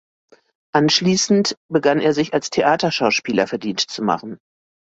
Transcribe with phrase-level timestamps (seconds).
[0.73, 4.39] Anschließend begann er sich als Theaterschauspieler verdient zu machen.